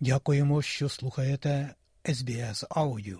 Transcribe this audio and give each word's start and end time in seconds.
Дякуємо, 0.00 0.62
що 0.62 0.88
слухаєте 0.88 1.74
SBS 2.04 2.64
Аудіо. 2.70 3.18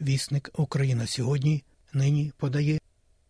Вісник 0.00 0.50
Україна 0.58 1.06
сьогодні 1.06 1.64
нині 1.92 2.32
подає 2.36 2.78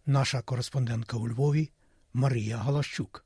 наша 0.06 0.42
кореспондентка 0.42 1.16
у 1.16 1.28
Львові 1.28 1.70
Марія 2.12 2.56
Галащук. 2.56 3.24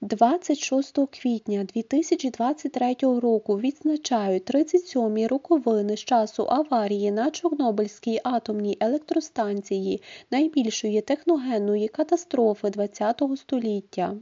26 0.00 0.98
квітня 1.10 1.64
2023 1.64 2.94
року 3.00 3.60
відзначають 3.60 4.50
37-мі 4.50 5.26
роковини 5.26 5.96
з 5.96 6.00
часу 6.00 6.46
аварії 6.48 7.12
на 7.12 7.30
Чорнобильській 7.30 8.20
атомній 8.24 8.76
електростанції 8.80 10.02
найбільшої 10.30 11.00
техногенної 11.00 11.88
катастрофи 11.88 12.70
ХХ 12.70 13.36
століття. 13.36 14.16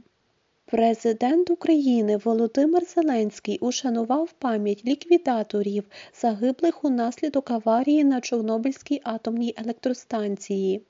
Президент 0.73 1.49
України 1.49 2.17
Володимир 2.17 2.85
Зеленський 2.85 3.57
ушанував 3.59 4.31
пам'ять 4.31 4.85
ліквідаторів, 4.85 5.83
загиблих 6.21 6.83
унаслідок 6.83 7.51
аварії 7.51 8.03
на 8.03 8.21
Чорнобильській 8.21 9.01
атомній 9.03 9.53
електростанції. 9.57 10.85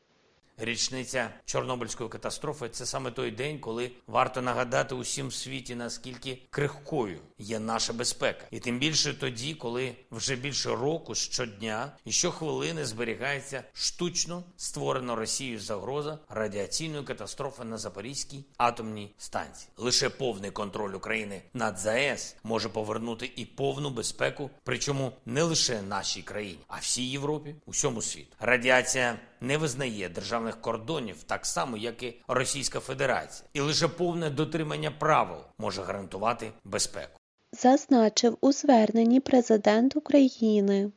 Річниця 0.58 1.30
Чорнобильської 1.46 2.10
катастрофи 2.10 2.70
це 2.70 2.86
саме 2.86 3.12
той 3.12 3.32
день, 3.32 3.60
коли 3.60 3.92
варто 4.08 4.42
нагадати 4.42 4.96
усім 4.96 5.32
світі, 5.32 5.76
наскільки 5.76 6.38
крихкою 6.50 7.20
є 7.38 7.60
наша 7.60 7.94
безпека, 7.94 8.46
і 8.52 8.60
тим 8.60 8.80
більше 8.80 9.14
тоді, 9.14 9.54
коли 9.54 9.96
вже 10.12 10.36
більше 10.36 10.70
року 10.70 11.16
щодня 11.16 11.92
і 12.06 12.12
щохвилини 12.12 12.86
зберігається 12.86 13.64
штучно 13.74 14.44
створена 14.58 15.16
Росією 15.16 15.60
загроза 15.60 16.20
радіаційної 16.30 17.04
катастрофи 17.04 17.64
на 17.64 17.78
Запорізькій 17.78 18.46
атомній 18.58 19.14
станції. 19.18 19.70
Лише 19.78 20.10
повний 20.10 20.52
контроль 20.52 20.94
України 20.94 21.42
над 21.54 21.78
ЗАЕС 21.78 22.36
може 22.44 22.70
повернути 22.70 23.32
і 23.36 23.46
повну 23.46 23.90
безпеку, 23.90 24.50
причому 24.64 25.12
не 25.26 25.44
лише 25.44 25.82
нашій 25.82 26.22
країні, 26.22 26.60
а 26.68 26.78
всій 26.78 27.10
Європі, 27.10 27.56
усьому 27.66 28.02
світу. 28.02 28.36
Радіація 28.40 29.20
не 29.44 29.58
визнає 29.58 30.09
державних 30.09 30.61
кордонів 30.61 31.23
так 31.23 31.45
само, 31.45 31.77
як 31.77 32.03
і 32.03 32.22
Російська 32.27 32.80
Федерація, 32.80 33.49
і 33.53 33.59
лише 33.59 33.88
повне 33.88 34.30
дотримання 34.30 34.91
правил 34.91 35.39
може 35.58 35.81
гарантувати 35.81 36.52
безпеку. 36.63 37.19
Зазначив 37.52 38.38
у 38.41 38.52
зверненні 38.52 39.19
президент 39.19 39.95
України. 39.95 40.91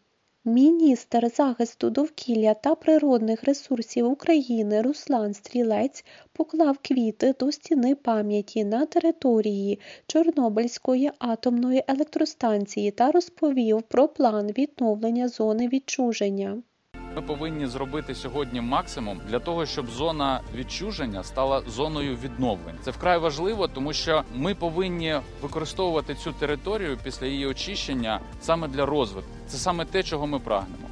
Міністр 0.45 1.29
захисту 1.29 1.91
довкілля 1.91 2.55
та 2.55 2.75
природних 2.75 3.45
ресурсів 3.45 4.07
України 4.07 4.83
Руслан 4.83 5.35
Стрілець 5.35 6.05
поклав 6.33 6.79
квіти 6.83 7.35
до 7.41 7.53
стіни 7.53 7.95
пам'яті 7.95 8.65
на 8.65 8.87
території 8.87 9.81
Чорнобильської 10.07 11.11
атомної 11.19 11.85
електростанції 11.89 12.91
та 12.91 13.11
розповів 13.11 13.83
про 13.83 14.09
план 14.09 14.47
відновлення 14.47 15.29
зони 15.29 15.69
відчуження. 15.69 16.63
Ми 17.17 17.23
повинні 17.23 17.67
зробити 17.67 18.15
сьогодні 18.15 18.61
максимум 18.61 19.21
для 19.29 19.39
того, 19.39 19.67
щоб 19.67 19.91
зона 19.91 20.41
відчуження 20.55 21.23
стала 21.23 21.63
зоною 21.67 22.17
відновлень. 22.17 22.75
Це 22.83 22.91
вкрай 22.91 23.19
важливо, 23.19 23.69
тому 23.69 23.93
що 23.93 24.23
ми 24.35 24.55
повинні 24.55 25.17
використовувати 25.43 26.15
цю 26.15 26.33
територію 26.33 26.99
після 27.05 27.27
її 27.27 27.47
очищення 27.47 28.21
саме 28.41 28.69
для 28.69 28.87
розвитку. 28.87 29.31
Це 29.47 29.57
саме 29.57 29.85
те, 29.85 30.03
чого 30.03 30.27
ми 30.27 30.39
прагнемо. 30.39 30.89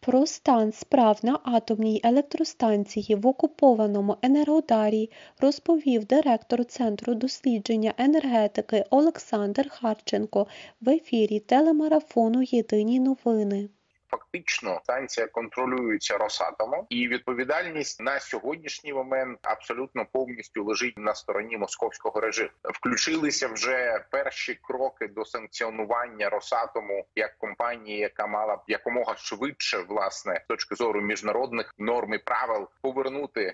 Про 0.00 0.26
стан 0.26 0.72
справ 0.72 1.18
на 1.22 1.38
атомній 1.44 2.00
електростанції 2.04 3.14
в 3.14 3.26
окупованому 3.26 4.16
Енергодарі 4.22 5.10
розповів 5.40 6.04
директор 6.04 6.64
Центру 6.64 7.14
дослідження 7.14 7.94
енергетики 7.98 8.84
Олександр 8.90 9.68
Харченко 9.68 10.46
в 10.80 10.88
ефірі 10.88 11.40
телемарафону 11.40 12.42
Єдині 12.42 13.00
новини. 13.00 13.68
Фактично 14.10 14.80
станція 14.84 15.26
контролюється 15.26 16.18
Росатомом, 16.18 16.86
і 16.88 17.08
відповідальність 17.08 18.00
на 18.00 18.20
сьогоднішній 18.20 18.92
момент 18.92 19.38
абсолютно 19.42 20.06
повністю 20.12 20.64
лежить 20.64 20.98
на 20.98 21.14
стороні 21.14 21.56
московського 21.56 22.20
режиму. 22.20 22.50
Включилися 22.64 23.48
вже 23.48 24.04
перші 24.10 24.58
кроки 24.62 25.08
до 25.08 25.24
санкціонування 25.24 26.28
Росатому 26.28 27.06
як 27.14 27.38
компанії, 27.38 27.98
яка 27.98 28.26
мала 28.26 28.56
б 28.56 28.60
якомога 28.66 29.14
швидше, 29.16 29.78
власне, 29.88 30.40
з 30.44 30.48
точки 30.48 30.74
зору 30.74 31.00
міжнародних 31.00 31.74
норм 31.78 32.14
і 32.14 32.18
правил, 32.18 32.68
повернути 32.82 33.49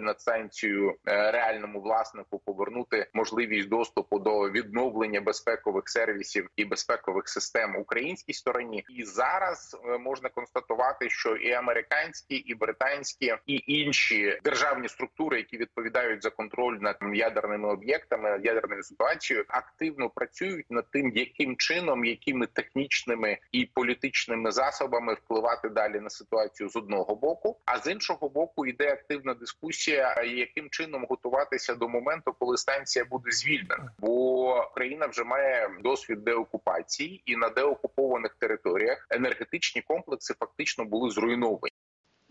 над 0.00 0.20
станцією 0.20 0.94
реальному 1.04 1.80
власнику, 1.80 2.38
повернути 2.38 3.06
можливість 3.12 3.68
доступу 3.68 4.18
до 4.18 4.50
відновлення 4.50 5.20
безпекових 5.20 5.88
сервісів 5.88 6.48
і 6.56 6.64
безпекових 6.64 7.28
систем 7.28 7.76
українській 7.76 8.32
стороні. 8.32 8.84
І 8.88 9.04
зараз 9.04 9.76
можна 10.00 10.28
констатувати, 10.28 11.10
що 11.10 11.36
і 11.36 11.52
американські, 11.52 12.36
і 12.36 12.54
британські, 12.54 13.34
і 13.46 13.62
інші 13.66 14.38
державні 14.44 14.88
структури, 14.88 15.36
які 15.36 15.56
відповідають 15.56 16.22
за 16.22 16.30
контроль 16.30 16.78
над 16.80 16.96
ядерними 17.14 17.68
об'єктами, 17.68 18.40
ядерною 18.42 18.82
ситуацією, 18.82 19.44
активно 19.48 20.10
працюють 20.10 20.70
над 20.70 20.90
тим, 20.90 21.12
яким 21.14 21.56
чином, 21.56 22.04
якими 22.04 22.46
технічними 22.46 23.38
і 23.52 23.66
політичними 23.66 24.52
засобами 24.52 25.14
впливати 25.14 25.68
далі 25.68 26.00
на 26.00 26.10
ситуацію 26.10 26.68
з 26.68 26.76
одного 26.76 27.14
боку, 27.14 27.60
а 27.64 27.78
з 27.78 27.90
іншого 27.92 28.28
боку 28.28 28.66
йде 28.66 28.92
активна 28.92 29.34
дискусія, 29.34 29.89
яким 30.36 30.70
чином 30.70 31.06
готуватися 31.08 31.74
до 31.74 31.88
моменту, 31.88 32.34
коли 32.38 32.56
станція 32.56 33.04
буде 33.04 33.30
звільнена, 33.30 33.92
бо 33.98 34.66
Україна 34.70 35.06
вже 35.06 35.24
має 35.24 35.70
досвід 35.82 36.24
деокупації, 36.24 37.22
і 37.26 37.36
на 37.36 37.48
деокупованих 37.48 38.36
територіях 38.38 39.06
енергетичні 39.10 39.82
комплекси 39.82 40.34
фактично 40.38 40.84
були 40.84 41.10
зруйновані. 41.10 41.70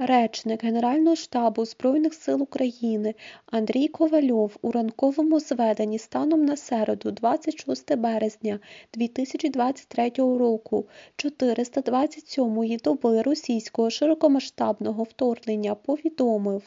Речник 0.01 0.63
Генерального 0.63 1.15
штабу 1.15 1.65
Збройних 1.65 2.13
сил 2.13 2.43
України 2.43 3.15
Андрій 3.45 3.87
Ковальов 3.87 4.57
у 4.61 4.71
ранковому 4.71 5.39
зведенні 5.39 5.99
станом 5.99 6.45
на 6.45 6.57
середу, 6.57 7.11
26 7.11 7.95
березня 7.95 8.59
2023 8.93 10.09
року, 10.17 10.89
427-ї 11.17 12.83
доби 12.83 13.21
російського 13.21 13.89
широкомасштабного 13.89 15.03
вторгнення 15.03 15.75
повідомив. 15.75 16.63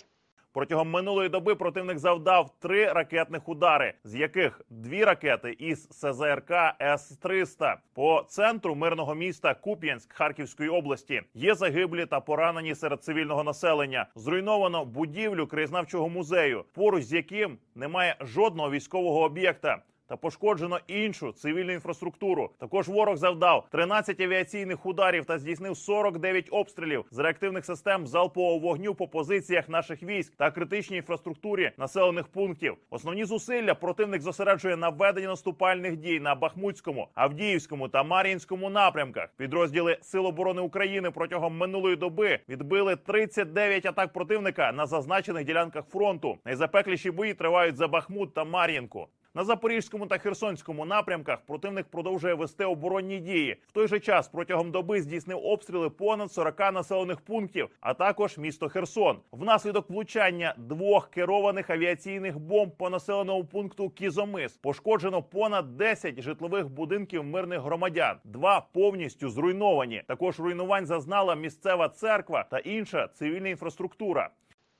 Протягом 0.52 0.90
минулої 0.90 1.28
доби 1.28 1.54
противник 1.54 1.98
завдав 1.98 2.50
три 2.60 2.92
ракетних 2.92 3.48
удари, 3.48 3.94
з 4.04 4.14
яких 4.14 4.60
дві 4.70 5.04
ракети 5.04 5.56
із 5.58 5.88
СЗРК 5.90 6.50
С-300 6.80 7.74
по 7.94 8.24
центру 8.28 8.74
мирного 8.74 9.14
міста 9.14 9.54
Куп'янськ 9.54 10.12
Харківської 10.12 10.68
області. 10.68 11.22
Є 11.34 11.54
загиблі 11.54 12.06
та 12.06 12.20
поранені 12.20 12.74
серед 12.74 13.04
цивільного 13.04 13.44
населення. 13.44 14.06
Зруйновано 14.14 14.84
будівлю 14.84 15.46
краєзнавчого 15.46 16.08
музею, 16.08 16.64
поруч 16.72 17.04
з 17.04 17.12
яким 17.12 17.58
немає 17.74 18.16
жодного 18.20 18.70
військового 18.70 19.20
об'єкта. 19.22 19.78
Та 20.12 20.16
пошкоджено 20.16 20.78
іншу 20.86 21.32
цивільну 21.32 21.72
інфраструктуру. 21.72 22.50
Також 22.58 22.88
ворог 22.88 23.16
завдав 23.16 23.66
13 23.70 24.20
авіаційних 24.20 24.86
ударів 24.86 25.24
та 25.24 25.38
здійснив 25.38 25.76
49 25.76 26.48
обстрілів 26.50 27.04
з 27.10 27.18
реактивних 27.18 27.64
систем 27.64 28.06
залпового 28.06 28.58
вогню 28.58 28.94
по 28.94 29.08
позиціях 29.08 29.68
наших 29.68 30.02
військ 30.02 30.32
та 30.36 30.50
критичній 30.50 30.96
інфраструктурі 30.96 31.70
населених 31.78 32.28
пунктів. 32.28 32.76
Основні 32.90 33.24
зусилля 33.24 33.74
противник 33.74 34.22
зосереджує 34.22 34.76
на 34.76 34.88
веденні 34.88 35.26
наступальних 35.26 35.96
дій 35.96 36.20
на 36.20 36.34
Бахмутському, 36.34 37.08
Авдіївському 37.14 37.88
та 37.88 38.02
Мар'їнському 38.02 38.70
напрямках. 38.70 39.28
Підрозділи 39.36 39.98
Сил 40.00 40.26
оборони 40.26 40.62
України 40.62 41.10
протягом 41.10 41.56
минулої 41.56 41.96
доби 41.96 42.38
відбили 42.48 42.96
39 42.96 43.86
атак 43.86 44.12
противника 44.12 44.72
на 44.72 44.86
зазначених 44.86 45.44
ділянках 45.44 45.84
фронту. 45.92 46.38
Найзапекліші 46.44 47.10
бої 47.10 47.34
тривають 47.34 47.76
за 47.76 47.88
Бахмут 47.88 48.34
та 48.34 48.44
Мар'їнку. 48.44 49.08
На 49.34 49.44
Запорізькому 49.44 50.06
та 50.06 50.18
Херсонському 50.18 50.84
напрямках 50.84 51.40
противник 51.46 51.86
продовжує 51.86 52.34
вести 52.34 52.64
оборонні 52.64 53.18
дії. 53.18 53.56
В 53.66 53.72
той 53.72 53.88
же 53.88 54.00
час 54.00 54.28
протягом 54.28 54.70
доби 54.70 55.02
здійснив 55.02 55.38
обстріли 55.38 55.90
понад 55.90 56.32
40 56.32 56.58
населених 56.58 57.20
пунктів, 57.20 57.68
а 57.80 57.94
також 57.94 58.38
місто 58.38 58.68
Херсон. 58.68 59.18
Внаслідок 59.32 59.90
влучання 59.90 60.54
двох 60.58 61.10
керованих 61.10 61.70
авіаційних 61.70 62.38
бомб 62.38 62.76
по 62.76 62.90
населеному 62.90 63.44
пункту 63.44 63.90
Кізомис 63.90 64.52
пошкоджено 64.56 65.22
понад 65.22 65.76
10 65.76 66.22
житлових 66.22 66.68
будинків 66.68 67.24
мирних 67.24 67.60
громадян. 67.60 68.16
Два 68.24 68.60
повністю 68.72 69.30
зруйновані. 69.30 70.02
Також 70.06 70.40
руйнувань 70.40 70.86
зазнала 70.86 71.34
місцева 71.34 71.88
церква 71.88 72.44
та 72.50 72.58
інша 72.58 73.08
цивільна 73.08 73.48
інфраструктура. 73.48 74.30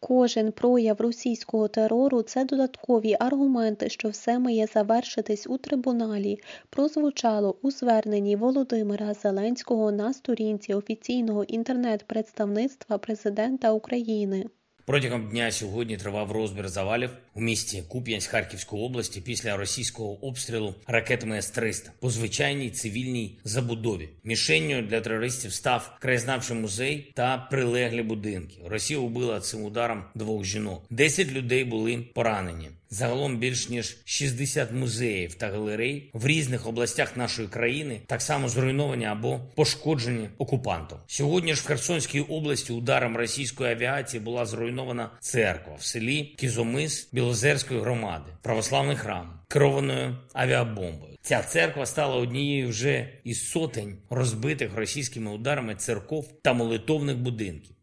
Кожен 0.04 0.52
прояв 0.52 1.00
російського 1.00 1.68
терору 1.68 2.22
це 2.22 2.44
додаткові 2.44 3.16
аргументи, 3.20 3.88
що 3.88 4.08
все 4.08 4.38
має 4.38 4.66
завершитись 4.66 5.46
у 5.46 5.58
трибуналі. 5.58 6.38
Прозвучало 6.70 7.56
у 7.62 7.70
зверненні 7.70 8.36
Володимира 8.36 9.14
Зеленського 9.14 9.92
на 9.92 10.12
сторінці 10.12 10.74
офіційного 10.74 11.44
інтернет-представництва 11.44 12.98
президента 12.98 13.72
України. 13.72 14.46
Протягом 14.84 15.28
дня 15.28 15.52
сьогодні 15.52 15.96
тривав 15.96 16.32
розбір 16.32 16.68
завалів 16.68 17.10
у 17.34 17.40
місті 17.40 17.82
Куп'янськ 17.88 18.30
Харківської 18.30 18.82
області 18.82 19.20
після 19.20 19.56
російського 19.56 20.26
обстрілу 20.26 20.74
ракетами 20.86 21.36
С-300 21.36 21.90
по 22.00 22.10
звичайній 22.10 22.70
цивільній 22.70 23.38
забудові. 23.44 24.08
Мішенню 24.24 24.82
для 24.82 25.00
терористів 25.00 25.52
став 25.52 25.96
краєзнавчий 26.00 26.56
музей 26.56 27.12
та 27.14 27.38
прилеглі 27.50 28.02
будинки. 28.02 28.56
Росія 28.66 28.98
убила 29.00 29.40
цим 29.40 29.64
ударом 29.64 30.04
двох 30.14 30.44
жінок. 30.44 30.82
Десять 30.90 31.32
людей 31.32 31.64
були 31.64 31.98
поранені. 32.14 32.68
Загалом 32.94 33.36
більш 33.36 33.68
ніж 33.68 33.96
60 34.04 34.72
музеїв 34.72 35.34
та 35.34 35.48
галерей 35.48 36.10
в 36.12 36.26
різних 36.26 36.66
областях 36.66 37.16
нашої 37.16 37.48
країни 37.48 38.00
так 38.06 38.22
само 38.22 38.48
зруйновані 38.48 39.04
або 39.04 39.40
пошкоджені 39.54 40.28
окупантом. 40.38 40.98
Сьогодні 41.06 41.54
ж 41.54 41.62
в 41.62 41.66
Херсонській 41.66 42.20
області 42.20 42.72
ударом 42.72 43.16
російської 43.16 43.72
авіації 43.72 44.20
була 44.20 44.46
зруйнована 44.46 45.10
церква 45.20 45.74
в 45.74 45.84
селі 45.84 46.22
Кізомис 46.24 47.08
Білозерської 47.12 47.80
громади, 47.80 48.32
православний 48.42 48.96
храм, 48.96 49.40
керованою 49.48 50.16
авіабомбою. 50.32 51.16
Ця 51.22 51.42
церква 51.42 51.86
стала 51.86 52.16
однією 52.16 52.68
вже 52.68 53.08
із 53.24 53.50
сотень 53.50 53.96
розбитих 54.10 54.76
російськими 54.76 55.30
ударами 55.30 55.74
церков 55.74 56.28
та 56.42 56.52
молитовних 56.52 57.16
будинків. 57.16 57.76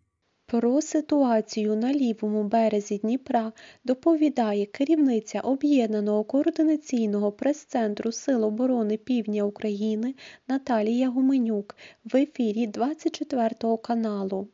Про 0.50 0.81
ситуацію 0.81 1.75
на 1.75 1.94
лівому 1.94 2.44
березі 2.44 2.98
Дніпра 2.98 3.51
доповідає 3.84 4.66
керівниця 4.66 5.40
Об'єднаного 5.40 6.24
координаційного 6.24 7.31
прес-центру 7.31 8.12
Сил 8.12 8.44
оборони 8.46 8.98
Півдня 8.98 9.44
України 9.44 10.16
Наталія 10.48 11.10
Гуменюк 11.10 11.75
в 12.06 12.16
ефірі 12.16 12.68
24 12.68 13.78
каналу. 13.84 14.48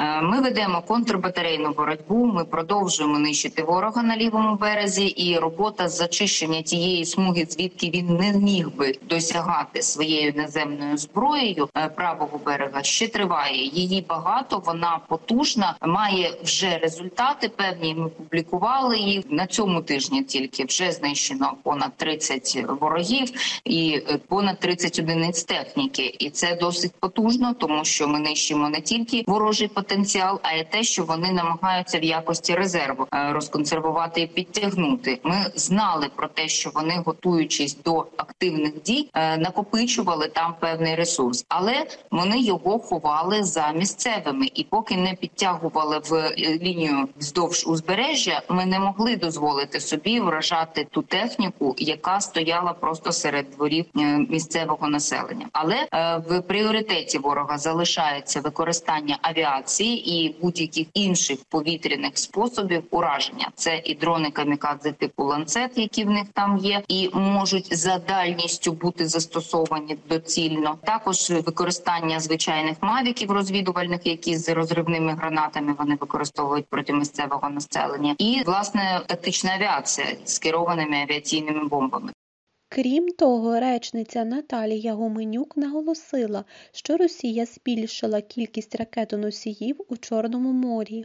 Е, 0.00 0.22
Ми 0.22 0.40
ведемо 0.40 0.82
контрбатарейну 0.82 1.72
боротьбу. 1.72 2.26
Ми 2.26 2.44
продовжуємо 2.44 3.18
нищити 3.18 3.62
ворога 3.62 4.02
на 4.02 4.16
лівому 4.16 4.56
березі, 4.56 5.06
і 5.06 5.38
робота 5.38 5.88
з 5.88 5.96
зачищення 5.96 6.62
тієї 6.62 7.04
смуги, 7.04 7.46
звідки 7.50 7.90
він 7.94 8.16
не 8.16 8.32
міг 8.32 8.70
би 8.70 8.94
досягати 9.08 9.82
своєю 9.82 10.32
наземною 10.36 10.96
зброєю 10.96 11.68
е, 11.76 11.88
правого 11.88 12.40
берега, 12.46 12.82
ще 12.82 13.08
триває. 13.08 13.64
Її 13.64 14.04
багато, 14.08 14.62
вона 14.66 15.00
потужна, 15.08 15.76
має 15.82 16.38
вже 16.44 16.78
результати. 16.78 17.48
Певні 17.48 17.94
ми 17.94 18.08
публікували 18.08 18.98
їх 18.98 19.24
на 19.30 19.46
цьому 19.46 19.80
тижні. 19.82 20.22
Тільки 20.22 20.64
вже 20.64 20.92
знищено 20.92 21.52
понад 21.62 21.96
30 21.96 22.64
ворогів 22.80 23.30
і 23.64 24.02
е, 24.10 24.18
понад 24.28 24.60
30 24.60 24.98
одиниць 24.98 25.44
техніки. 25.44 26.14
І 26.18 26.30
це 26.30 26.56
досить 26.60 26.92
потужно, 27.00 27.54
тому 27.54 27.84
що 27.84 28.08
ми 28.08 28.18
нищимо 28.18 28.68
не 28.68 28.80
тільки 28.80 29.24
ворожий 29.26 29.68
потенціал, 29.68 29.89
а 30.42 30.52
й 30.52 30.64
те, 30.64 30.82
що 30.82 31.04
вони 31.04 31.32
намагаються 31.32 31.98
в 31.98 32.04
якості 32.04 32.54
резерву 32.54 33.06
е, 33.14 33.32
розконсервувати 33.32 34.20
і 34.20 34.26
підтягнути. 34.26 35.20
Ми 35.24 35.36
знали 35.54 36.06
про 36.16 36.28
те, 36.28 36.48
що 36.48 36.70
вони, 36.74 37.02
готуючись 37.06 37.76
до 37.84 38.06
активних 38.16 38.82
дій, 38.82 39.10
е, 39.14 39.36
накопичували 39.36 40.28
там 40.28 40.54
певний 40.60 40.94
ресурс, 40.94 41.44
але 41.48 41.86
вони 42.10 42.40
його 42.40 42.78
ховали 42.78 43.42
за 43.44 43.72
місцевими, 43.72 44.48
і 44.54 44.64
поки 44.64 44.96
не 44.96 45.14
підтягували 45.14 45.98
в 45.98 46.14
е, 46.14 46.34
лінію 46.38 47.08
вздовж 47.18 47.64
узбережжя, 47.66 48.42
ми 48.48 48.66
не 48.66 48.78
могли 48.78 49.16
дозволити 49.16 49.80
собі 49.80 50.20
вражати 50.20 50.86
ту 50.90 51.02
техніку, 51.02 51.74
яка 51.78 52.20
стояла 52.20 52.72
просто 52.72 53.12
серед 53.12 53.50
дворів 53.50 53.84
місцевого 54.28 54.88
населення. 54.88 55.46
Але 55.52 55.88
в 56.28 56.40
пріоритеті 56.40 57.18
ворога 57.18 57.58
залишається 57.58 58.40
використання 58.40 59.18
авіації 59.22 59.69
і 59.78 60.36
будь-яких 60.42 60.86
інших 60.94 61.38
повітряних 61.48 62.18
способів 62.18 62.82
ураження. 62.90 63.50
Це 63.54 63.82
і 63.84 63.94
дрони 63.94 64.30
камікадзе 64.30 64.92
типу 64.92 65.24
ланцет, 65.24 65.78
які 65.78 66.04
в 66.04 66.10
них 66.10 66.24
там 66.34 66.58
є, 66.58 66.82
і 66.88 67.10
можуть 67.14 67.78
за 67.78 67.98
дальністю 67.98 68.72
бути 68.72 69.08
застосовані 69.08 69.96
доцільно. 70.08 70.78
Також 70.84 71.30
використання 71.30 72.20
звичайних 72.20 72.76
мавіків 72.80 73.30
розвідувальних, 73.30 74.00
які 74.06 74.36
з 74.36 74.54
розривними 74.54 75.14
гранатами 75.14 75.74
вони 75.78 75.96
використовують 76.00 76.66
проти 76.66 76.92
місцевого 76.92 77.50
населення, 77.50 78.14
і 78.18 78.42
власне 78.46 79.00
тактична 79.06 79.54
авіація 79.54 80.06
з 80.24 80.38
керованими 80.38 80.96
авіаційними 80.96 81.64
бомбами. 81.64 82.12
Крім 82.72 83.12
того, 83.12 83.60
речниця 83.60 84.24
Наталія 84.24 84.94
Гуменюк 84.94 85.56
наголосила, 85.56 86.44
що 86.72 86.96
Росія 86.96 87.46
збільшила 87.46 88.20
кількість 88.20 88.74
ракетоносіїв 88.74 89.80
у 89.88 89.96
Чорному 89.96 90.52
морі. 90.52 91.04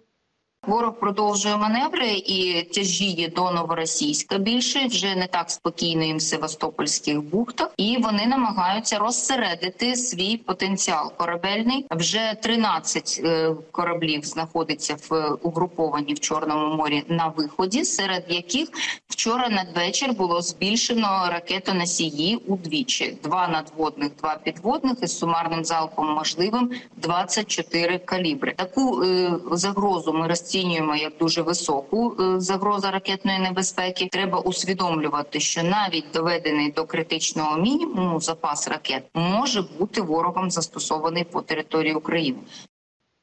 Ворог 0.68 1.00
продовжує 1.00 1.58
маневри 1.58 2.08
і 2.08 2.64
тяжіє 2.64 3.28
до 3.28 3.52
новоросійська 3.52 4.38
більше 4.38 4.88
вже 4.88 5.16
не 5.16 5.28
так 5.28 5.50
спокійно 5.52 6.04
їм 6.04 6.18
в 6.18 6.22
Севастопольських 6.22 7.22
бухтах, 7.22 7.72
і 7.78 7.98
вони 7.98 8.26
намагаються 8.26 8.98
розсередити 8.98 9.96
свій 9.96 10.38
потенціал 10.38 11.14
корабельний. 11.18 11.86
Вже 11.92 12.36
13 12.42 13.22
е, 13.24 13.56
кораблів 13.72 14.26
знаходиться 14.26 14.96
в 15.10 15.38
угруповані 15.42 16.14
в 16.14 16.20
Чорному 16.20 16.76
морі 16.76 17.04
на 17.10 17.28
виході, 17.28 17.86
серед 17.86 18.26
яких 18.30 18.70
вчора 19.08 19.50
надвечір 19.50 20.14
було 20.14 20.42
збільшено 20.42 21.28
ракетоносії 21.32 22.36
удвічі: 22.36 23.18
два 23.24 23.48
надводних, 23.48 24.12
два 24.22 24.36
підводних 24.44 24.98
із 25.02 25.18
сумарним 25.18 25.66
залпом 25.66 26.14
можливим 26.14 26.72
24 26.98 27.98
калібри. 28.00 28.54
Таку 28.58 29.04
е, 29.04 29.32
загрозу 29.52 30.14
ми 30.14 30.28
розцінюємо 30.28 30.55
як 30.96 31.14
дуже 31.20 31.42
високу 31.42 32.16
е, 32.20 32.40
загрозу 32.40 32.88
ракетної 32.92 33.40
небезпеки. 33.40 34.08
Треба 34.12 34.40
усвідомлювати, 34.40 35.40
що 35.40 35.64
навіть 35.64 36.06
доведений 36.14 36.72
до 36.72 36.86
критичного 36.86 37.58
мінімуму 37.58 38.20
запас 38.20 38.68
ракет 38.68 39.04
може 39.14 39.62
бути 39.80 40.02
ворогом 40.02 40.52
застосований 40.52 41.24
по 41.24 41.42
території 41.42 41.94
України. 41.94 42.40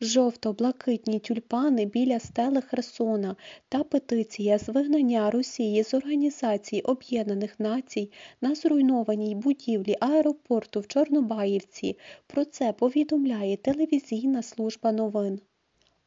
Жовто-блакитні 0.00 1.18
тюльпани 1.18 1.86
біля 1.86 2.20
стели 2.20 2.60
Херсона 2.60 3.36
та 3.68 3.84
петиція 3.84 4.58
з 4.58 4.68
вигнання 4.68 5.30
Росії 5.30 5.84
з 5.84 5.94
Організації 5.94 6.82
Об'єднаних 6.82 7.60
Націй 7.60 8.10
на 8.40 8.54
зруйнованій 8.54 9.34
будівлі 9.34 9.96
аеропорту 10.00 10.80
в 10.80 10.86
Чорнобаївці. 10.86 11.98
Про 12.26 12.44
це 12.44 12.72
повідомляє 12.72 13.56
телевізійна 13.56 14.42
служба 14.42 14.92
новин. 14.92 15.40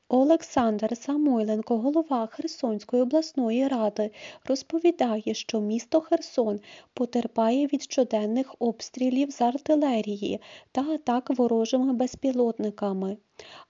Олександр 0.09 0.97
Самойленко, 0.97 1.77
голова 1.77 2.27
Херсонської 2.27 3.01
обласної 3.01 3.67
ради, 3.67 4.11
розповідає, 4.45 5.33
що 5.33 5.61
місто 5.61 6.01
Херсон 6.01 6.59
потерпає 6.93 7.67
від 7.67 7.83
щоденних 7.83 8.55
обстрілів 8.59 9.31
з 9.31 9.41
артилерії 9.41 10.41
та 10.71 10.81
атак 10.81 11.29
ворожими 11.29 11.93
безпілотниками. 11.93 13.17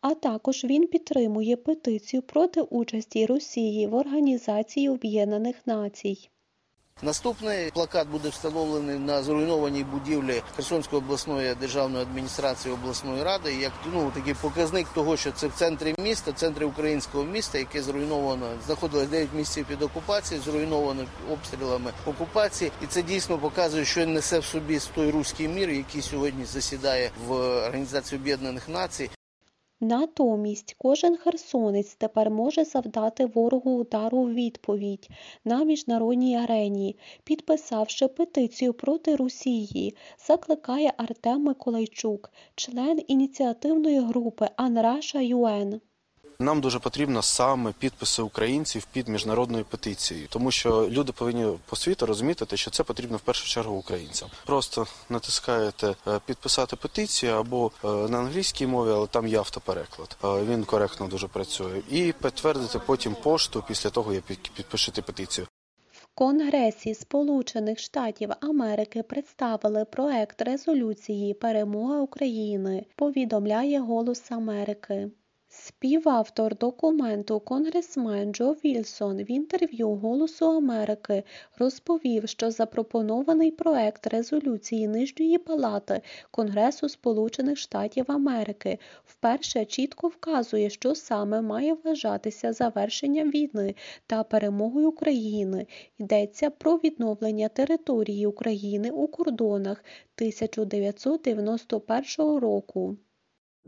А 0.02 0.14
також 0.14 0.64
він 0.64 0.88
підтримує 0.88 1.56
петицію 1.56 2.22
проти 2.22 2.62
участі 2.62 3.26
Росії 3.26 3.88
в 3.88 3.94
Організації 3.94 4.90
Об'єднаних 4.90 5.56
Націй. 5.68 6.30
Наступний 7.04 7.72
плакат 7.72 8.08
буде 8.08 8.30
встановлений 8.30 9.00
на 9.00 9.24
зруйнованій 9.24 9.84
будівлі 9.84 10.42
Херсонської 10.56 11.02
обласної 11.02 11.56
державної 11.56 12.04
адміністрації 12.04 12.74
обласної 12.74 13.24
ради, 13.24 13.54
як 13.54 13.72
ну 13.94 14.12
такий 14.16 14.34
показник 14.34 14.88
того, 14.88 15.18
що 15.18 15.32
це 15.32 15.48
в 15.48 15.54
центрі 15.54 15.96
міста, 16.00 16.32
центрі 16.32 16.66
українського 16.66 17.24
міста, 17.24 17.58
яке 17.58 17.82
зруйновано, 17.82 18.48
знаходилось 18.66 19.08
9 19.08 19.30
місяців 19.34 19.66
під 19.66 19.82
окупацією, 19.82 20.44
зруйновано 20.44 21.06
обстрілами 21.32 21.92
окупації, 22.06 22.72
і 22.84 22.88
це 22.88 23.02
дійсно 23.02 23.38
показує, 23.38 23.86
що 23.86 24.08
несе 24.08 24.40
в 24.40 24.46
собі 24.46 24.80
той 24.96 25.12
руський 25.12 25.48
мір, 25.48 25.70
який 25.70 26.02
сьогодні 26.02 26.46
засідає 26.46 27.12
в 27.28 27.32
Організації 27.68 28.22
Об'єднаних 28.22 28.70
Націй. 28.70 29.10
Натомість 29.82 30.76
кожен 30.78 31.18
херсонець 31.18 31.96
тепер 31.96 32.30
може 32.30 32.64
завдати 32.64 33.26
ворогу 33.26 33.76
удару 33.76 34.18
у 34.18 34.30
відповідь 34.30 35.10
на 35.46 35.64
міжнародній 35.64 36.38
арені, 36.38 36.98
підписавши 37.24 38.08
петицію 38.08 38.74
проти 38.74 39.16
Росії, 39.16 39.96
закликає 40.28 40.94
Артем 40.98 41.44
Миколайчук, 41.44 42.32
член 42.56 43.02
ініціативної 43.08 44.00
групи 44.00 44.50
Анраша 44.56 45.22
ЮН. 45.22 45.82
Нам 46.40 46.62
дуже 46.62 46.80
потрібно 46.80 47.22
саме 47.22 47.72
підписи 47.80 48.22
українців 48.22 48.88
під 48.92 49.08
міжнародною 49.08 49.66
петицією, 49.66 50.28
тому 50.30 50.52
що 50.52 50.88
люди 50.90 51.12
повинні 51.12 51.58
по 51.70 51.76
світу 51.76 52.06
розуміти, 52.06 52.58
що 52.58 52.72
це 52.72 52.84
потрібно 52.84 53.18
в 53.18 53.22
першу 53.22 53.48
чергу 53.48 53.76
українцям. 53.76 54.30
Просто 54.46 54.86
натискаєте 55.10 55.96
е, 56.08 56.20
підписати 56.26 56.76
петицію 56.76 57.34
або 57.34 57.72
е, 57.84 57.88
на 57.88 58.18
англійській 58.20 58.68
мові, 58.68 58.90
але 58.92 59.08
там 59.08 59.28
є 59.28 59.38
автопереклад. 59.38 60.18
Е, 60.24 60.28
Він 60.46 60.64
коректно 60.64 61.08
дуже 61.08 61.28
працює. 61.28 61.82
І 61.90 62.14
підтвердити 62.22 62.80
потім 62.86 63.16
пошту 63.24 63.64
після 63.68 63.90
того, 63.90 64.14
як 64.14 64.24
під- 64.24 64.52
підпишете 64.56 65.02
петицію. 65.02 65.48
Конгресі 66.16 66.94
Сполучених 66.96 67.80
Штатів 67.80 68.30
Америки 68.42 69.04
представили 69.04 69.86
проект 69.86 70.42
резолюції 70.42 71.34
Перемога 71.34 72.00
України, 72.00 72.86
повідомляє 72.96 73.80
Голос 73.80 74.32
Америки. 74.32 75.10
Співавтор 75.68 76.58
документу 76.58 77.40
конгресмен 77.40 78.34
Джо 78.34 78.52
Вільсон 78.52 79.18
в 79.18 79.32
інтерв'ю 79.32 79.90
Голосу 79.90 80.46
Америки 80.46 81.24
розповів, 81.58 82.30
що 82.30 82.52
запропонований 82.52 83.52
проект 83.52 84.08
резолюції 84.08 84.88
Нижньої 84.88 85.38
палати 85.38 86.02
Конгресу 86.32 86.90
Сполучених 86.90 87.58
Штатів 87.58 88.06
Америки 88.08 88.80
вперше 89.06 89.66
чітко 89.66 90.08
вказує, 90.08 90.70
що 90.70 90.96
саме 90.96 91.42
має 91.42 91.74
вважатися 91.74 92.54
завершенням 92.54 93.32
війни 93.32 93.76
та 94.08 94.24
перемогою 94.24 94.90
України. 94.90 95.68
Йдеться 95.98 96.50
про 96.50 96.76
відновлення 96.76 97.50
території 97.50 98.26
України 98.26 98.92
у 98.92 99.08
кордонах 99.08 99.84
1991 100.18 102.38
року. 102.38 102.98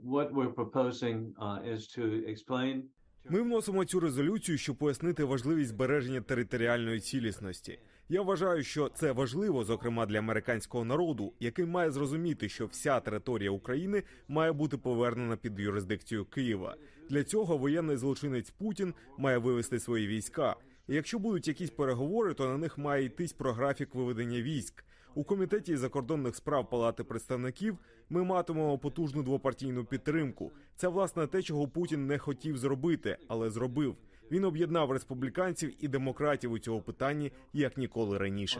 What 0.04 0.32
we're 0.32 0.54
proposing 0.54 1.34
uh, 1.36 2.82
Ми 3.30 3.42
вносимо 3.42 3.86
цю 3.86 4.00
резолюцію, 4.00 4.58
щоб 4.58 4.76
пояснити 4.76 5.24
важливість 5.24 5.70
збереження 5.70 6.22
територіальної 6.22 7.00
цілісності. 7.00 7.80
Я 8.10 8.22
вважаю, 8.22 8.64
що 8.64 8.90
це 8.90 9.12
важливо, 9.12 9.64
зокрема 9.64 10.06
для 10.06 10.20
американського 10.20 10.86
народу, 10.86 11.34
який 11.40 11.66
має 11.66 11.92
зрозуміти, 11.92 12.50
що 12.50 12.66
вся 12.66 13.00
територія 13.00 13.52
України 13.52 14.04
має 14.28 14.52
бути 14.52 14.78
повернена 14.78 15.38
під 15.38 15.60
юрисдикцію 15.60 16.26
Києва. 16.26 16.76
Для 17.10 17.24
цього 17.24 17.58
воєнний 17.58 17.98
злочинець 17.98 18.50
Путін 18.50 18.94
має 19.18 19.38
вивести 19.38 19.80
свої 19.80 20.08
війська. 20.08 20.56
І 20.88 20.96
якщо 20.96 21.20
будуть 21.20 21.48
якісь 21.48 21.70
переговори, 21.70 22.34
то 22.34 22.48
на 22.48 22.58
них 22.58 22.78
має 22.78 23.06
йтись 23.06 23.34
про 23.34 23.54
графік 23.54 23.96
виведення 23.96 24.42
військ. 24.42 24.84
У 25.16 25.24
комітеті 25.24 25.78
закордонних 25.78 26.36
справ 26.36 26.70
Палати 26.70 27.04
представників 27.04 27.78
ми 28.10 28.24
матимемо 28.24 28.78
потужну 28.78 29.24
двопартійну 29.24 29.86
підтримку. 29.86 30.52
Це 30.76 30.88
власне 30.88 31.28
те, 31.28 31.42
чого 31.42 31.68
Путін 31.68 32.08
не 32.08 32.18
хотів 32.18 32.58
зробити, 32.58 33.18
але 33.28 33.50
зробив. 33.50 33.96
Він 34.32 34.44
об'єднав 34.44 34.92
республіканців 34.92 35.74
і 35.80 35.88
демократів 35.88 36.52
у 36.52 36.60
цьому 36.60 36.82
питанні 36.82 37.32
як 37.54 37.78
ніколи 37.78 38.18
раніше. 38.18 38.60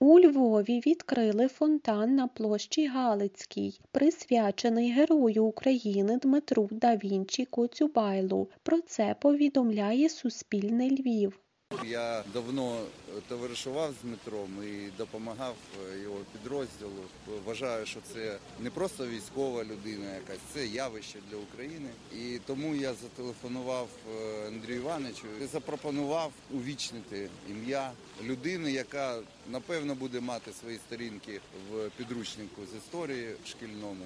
У 0.00 0.20
Львові 0.20 0.82
відкрили 0.86 1.48
фонтан 1.48 2.14
на 2.14 2.26
площі 2.26 2.86
Галицькій, 2.86 3.80
присвячений 3.92 4.92
Герою 4.92 5.44
України 5.44 6.18
Дмитру 6.22 6.68
да 6.72 6.96
Вінчі 6.96 7.44
Коцюбайлу. 7.44 8.48
Про 8.62 8.80
це 8.80 9.16
повідомляє 9.20 10.08
Суспільне 10.08 10.88
Львів. 10.88 11.43
Я 11.86 12.24
давно 12.32 12.80
товаришував 13.28 13.92
з 13.92 14.02
Дмитром 14.02 14.50
і 14.64 14.90
допомагав 14.98 15.54
його 16.02 16.16
підрозділу. 16.32 17.02
Вважаю, 17.44 17.86
що 17.86 18.00
це 18.12 18.38
не 18.60 18.70
просто 18.70 19.06
військова 19.06 19.64
людина, 19.64 20.14
якась 20.14 20.40
це 20.52 20.66
явище 20.66 21.18
для 21.30 21.36
України. 21.36 21.88
І 22.12 22.38
тому 22.46 22.74
я 22.74 22.94
зателефонував 22.94 23.88
е, 24.10 24.46
Андрію 24.46 24.78
Івановичу 24.78 25.26
і 25.42 25.46
запропонував 25.46 26.32
увічнити 26.54 27.30
ім'я 27.50 27.92
людини, 28.22 28.72
яка 28.72 29.18
напевно 29.50 29.94
буде 29.94 30.20
мати 30.20 30.52
свої 30.52 30.78
сторінки 30.78 31.40
в 31.70 31.90
підручнику 31.96 32.62
з 32.72 32.76
історії 32.76 33.36
шкільному. 33.46 34.04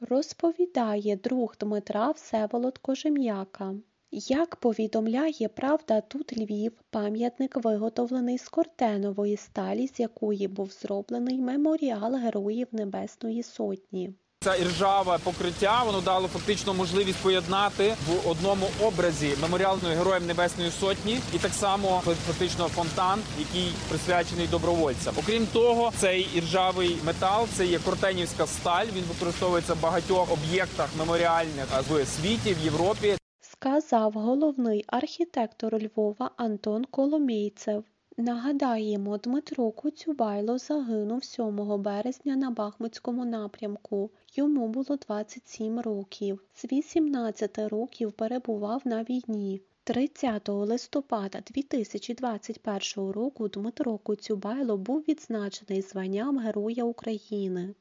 Розповідає 0.00 1.16
друг 1.16 1.54
Дмитра 1.60 2.10
Всеволод 2.10 2.78
Кожем'яка. 2.78 3.74
Як 4.16 4.56
повідомляє 4.56 5.48
Правда 5.48 6.00
тут 6.00 6.38
Львів, 6.38 6.72
пам'ятник 6.90 7.56
виготовлений 7.56 8.38
з 8.38 8.48
кортенової 8.48 9.36
сталі, 9.36 9.88
з 9.88 10.00
якої 10.00 10.48
був 10.48 10.70
зроблений 10.70 11.38
меморіал 11.38 12.14
Героїв 12.14 12.68
Небесної 12.72 13.42
Сотні. 13.42 14.14
Це 14.40 14.58
іржаве 14.60 15.18
покриття 15.24 15.82
воно 15.86 16.00
дало 16.00 16.28
фактично 16.28 16.74
можливість 16.74 17.22
поєднати 17.22 17.94
в 18.06 18.28
одному 18.28 18.66
образі 18.82 19.30
меморіал 19.42 19.78
Героям 19.78 20.26
Небесної 20.26 20.70
Сотні 20.70 21.20
і 21.34 21.38
так 21.38 21.52
само 21.52 22.02
фактично 22.04 22.68
фонтан, 22.68 23.20
який 23.38 23.72
присвячений 23.88 24.46
добровольцям. 24.46 25.14
Окрім 25.18 25.46
того, 25.46 25.92
цей 25.96 26.28
іржавий 26.34 26.96
метал 27.06 27.46
це 27.52 27.66
є 27.66 27.78
кортенівська 27.78 28.46
сталь. 28.46 28.86
Він 28.96 29.04
використовується 29.04 29.74
в 29.74 29.80
багатьох 29.80 30.32
об'єктах 30.32 30.88
меморіальних 30.98 31.66
в 31.88 32.06
світі 32.06 32.56
в 32.60 32.64
Європі. 32.64 33.16
Сказав 33.64 34.12
головний 34.12 34.84
архітектор 34.86 35.82
Львова 35.82 36.30
Антон 36.36 36.84
Коломійцев. 36.84 37.84
Нагадаємо, 38.16 39.18
Дмитро 39.18 39.70
Коцюбайло 39.70 40.58
загинув 40.58 41.24
7 41.24 41.82
березня 41.82 42.36
на 42.36 42.50
Бахмутському 42.50 43.24
напрямку. 43.24 44.10
Йому 44.34 44.68
було 44.68 44.96
27 44.96 45.80
років. 45.80 46.42
З 46.54 46.64
18 46.64 47.58
років 47.58 48.12
перебував 48.12 48.82
на 48.84 49.02
війні. 49.02 49.60
30 49.84 50.48
листопада 50.48 51.40
2021 51.46 53.10
року 53.10 53.48
Дмитро 53.48 53.98
Коцюбайло 53.98 54.76
був 54.76 55.04
відзначений 55.08 55.82
званням 55.82 56.38
Героя 56.38 56.84
України. 56.84 57.74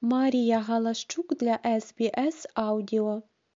Марія 0.00 0.58
Галащук 0.58 1.36
для 1.36 1.58
СБС 1.80 2.46
Аудіо 2.54 3.22